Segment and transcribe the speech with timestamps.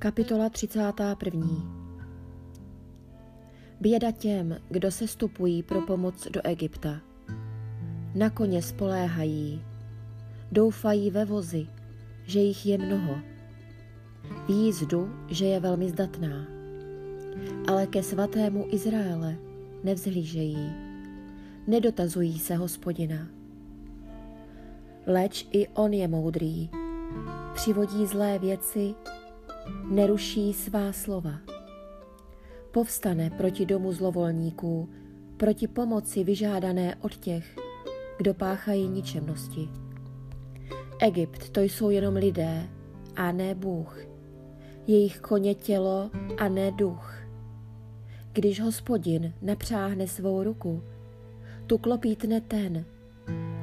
[0.00, 1.46] Kapitola 31.
[3.80, 7.00] Běda těm, kdo se stupují pro pomoc do Egypta.
[8.14, 9.62] Na koně spoléhají,
[10.52, 11.66] doufají ve vozy,
[12.24, 13.14] že jich je mnoho.
[14.46, 16.46] V jízdu, že je velmi zdatná.
[17.68, 19.36] Ale ke svatému Izraele
[19.84, 20.72] nevzhlížejí,
[21.66, 23.26] nedotazují se hospodina.
[25.06, 26.70] Leč i on je moudrý,
[27.54, 28.94] přivodí zlé věci
[29.90, 31.40] neruší svá slova.
[32.70, 34.88] Povstane proti domu zlovolníků,
[35.36, 37.56] proti pomoci vyžádané od těch,
[38.18, 39.68] kdo páchají ničemnosti.
[41.00, 42.68] Egypt to jsou jenom lidé
[43.16, 43.98] a ne Bůh,
[44.86, 47.14] jejich koně tělo a ne duch.
[48.32, 50.82] Když hospodin napřáhne svou ruku,
[51.66, 52.84] tu klopítne ten,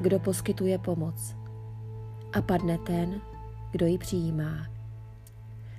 [0.02, 1.35] kdo poskytuje pomoc
[2.33, 3.21] a padne ten,
[3.71, 4.77] kdo ji přijímá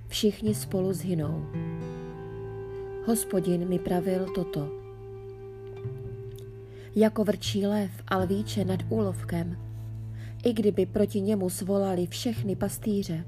[0.09, 1.47] všichni spolu zhynou.
[3.07, 4.69] Hospodin mi pravil toto.
[6.95, 9.57] Jako vrčí lev a lvíče nad úlovkem,
[10.45, 13.25] i kdyby proti němu svolali všechny pastýře,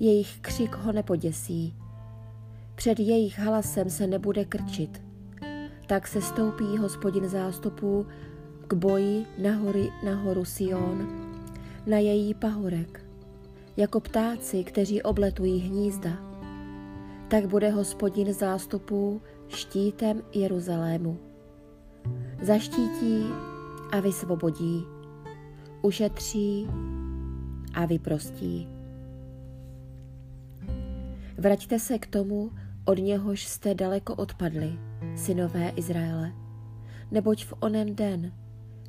[0.00, 1.74] jejich křik ho nepoděsí,
[2.74, 5.02] před jejich hlasem se nebude krčit,
[5.86, 8.06] tak se stoupí hospodin zástupů
[8.66, 11.08] k boji nahory nahoru Sion,
[11.86, 13.03] na její pahorek
[13.76, 16.10] jako ptáci, kteří obletují hnízda.
[17.28, 21.18] Tak bude hospodin zástupů štítem Jeruzalému.
[22.42, 23.24] Zaštítí
[23.92, 24.84] a vysvobodí,
[25.82, 26.68] ušetří
[27.74, 28.68] a vyprostí.
[31.38, 32.50] Vraťte se k tomu,
[32.84, 34.78] od něhož jste daleko odpadli,
[35.16, 36.32] synové Izraele,
[37.10, 38.32] neboť v onen den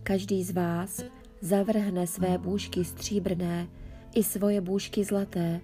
[0.04, 1.04] každý z vás
[1.42, 3.68] zavrhne své bůžky stříbrné
[4.16, 5.62] i svoje bůžky zlaté,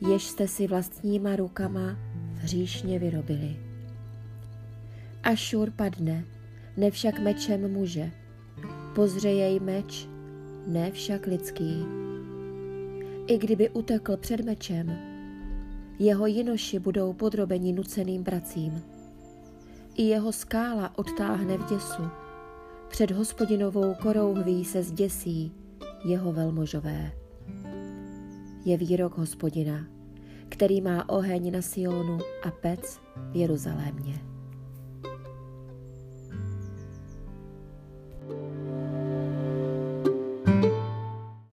[0.00, 1.96] jež jste si vlastníma rukama
[2.34, 3.56] hříšně vyrobili.
[5.22, 6.24] Ašur padne,
[6.76, 8.10] ne však mečem muže,
[8.94, 10.08] pozře jej meč,
[10.66, 11.84] ne však lidský.
[13.26, 14.98] I kdyby utekl před mečem,
[15.98, 18.82] jeho jinoši budou podrobeni nuceným pracím.
[19.94, 22.02] I jeho skála odtáhne v děsu,
[22.88, 25.52] před hospodinovou korouhví se zděsí
[26.04, 27.12] jeho velmožové
[28.64, 29.86] je výrok hospodina,
[30.48, 33.00] který má oheň na Sionu a pec
[33.32, 34.29] v Jeruzalémě.